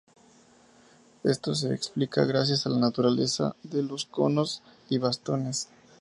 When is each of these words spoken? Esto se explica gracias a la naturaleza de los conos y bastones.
Esto 1.23 1.53
se 1.53 1.71
explica 1.75 2.25
gracias 2.25 2.65
a 2.65 2.71
la 2.71 2.79
naturaleza 2.79 3.55
de 3.61 3.83
los 3.83 4.07
conos 4.07 4.63
y 4.89 4.97
bastones. 4.97 5.69